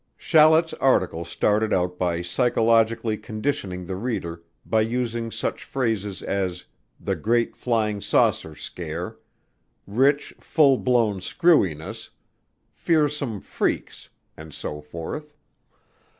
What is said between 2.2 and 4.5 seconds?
psychologically conditioning the reader